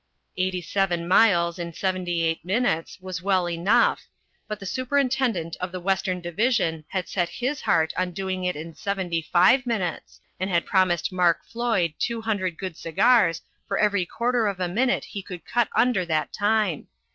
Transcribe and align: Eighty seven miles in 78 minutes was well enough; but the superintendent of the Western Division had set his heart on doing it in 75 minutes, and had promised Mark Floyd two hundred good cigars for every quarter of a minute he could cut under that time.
Eighty 0.35 0.61
seven 0.63 1.07
miles 1.07 1.59
in 1.59 1.73
78 1.73 2.43
minutes 2.43 2.97
was 3.01 3.21
well 3.21 3.47
enough; 3.47 4.07
but 4.47 4.59
the 4.59 4.65
superintendent 4.65 5.55
of 5.59 5.71
the 5.71 5.79
Western 5.79 6.21
Division 6.21 6.85
had 6.87 7.07
set 7.07 7.29
his 7.29 7.61
heart 7.61 7.93
on 7.95 8.09
doing 8.09 8.43
it 8.43 8.55
in 8.55 8.73
75 8.73 9.63
minutes, 9.67 10.19
and 10.39 10.49
had 10.49 10.65
promised 10.65 11.11
Mark 11.11 11.45
Floyd 11.45 11.93
two 11.99 12.19
hundred 12.21 12.57
good 12.57 12.75
cigars 12.75 13.43
for 13.67 13.77
every 13.77 14.07
quarter 14.07 14.47
of 14.47 14.59
a 14.59 14.67
minute 14.67 15.03
he 15.05 15.21
could 15.21 15.45
cut 15.45 15.67
under 15.75 16.03
that 16.03 16.33
time. 16.33 16.87